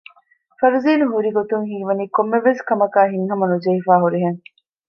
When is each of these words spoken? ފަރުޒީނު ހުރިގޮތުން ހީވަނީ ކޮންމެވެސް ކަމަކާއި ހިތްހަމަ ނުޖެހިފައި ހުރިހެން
ފަރުޒީނު 0.59 1.05
ހުރިގޮތުން 1.13 1.65
ހީވަނީ 1.69 2.03
ކޮންމެވެސް 2.15 2.61
ކަމަކާއި 2.67 3.11
ހިތްހަމަ 3.13 3.45
ނުޖެހިފައި 3.51 4.01
ހުރިހެން 4.03 4.39